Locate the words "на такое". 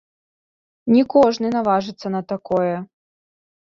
2.19-2.75